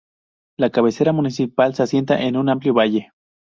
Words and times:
La 0.57 0.71
cabecera 0.71 1.11
municipal, 1.11 1.75
se 1.75 1.83
asienta 1.83 2.19
en 2.23 2.35
un 2.35 2.49
amplio 2.49 2.73
valle. 2.73 3.11